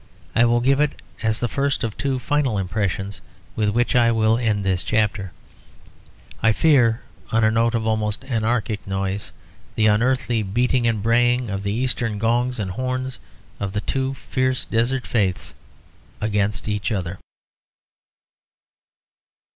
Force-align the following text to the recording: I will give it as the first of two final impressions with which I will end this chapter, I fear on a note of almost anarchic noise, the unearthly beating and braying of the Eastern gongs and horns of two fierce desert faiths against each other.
I 0.35 0.45
will 0.45 0.61
give 0.61 0.79
it 0.79 0.99
as 1.21 1.39
the 1.39 1.47
first 1.47 1.83
of 1.83 1.95
two 1.95 2.17
final 2.17 2.57
impressions 2.57 3.21
with 3.55 3.69
which 3.69 3.95
I 3.95 4.11
will 4.11 4.35
end 4.35 4.65
this 4.65 4.81
chapter, 4.81 5.31
I 6.41 6.53
fear 6.53 7.01
on 7.31 7.43
a 7.43 7.51
note 7.51 7.75
of 7.75 7.85
almost 7.85 8.25
anarchic 8.25 8.87
noise, 8.87 9.31
the 9.75 9.85
unearthly 9.85 10.41
beating 10.41 10.87
and 10.87 11.03
braying 11.03 11.51
of 11.51 11.61
the 11.61 11.71
Eastern 11.71 12.17
gongs 12.17 12.59
and 12.59 12.71
horns 12.71 13.19
of 13.59 13.77
two 13.85 14.15
fierce 14.15 14.65
desert 14.65 15.05
faiths 15.05 15.53
against 16.19 16.67
each 16.67 16.91
other. 16.91 17.19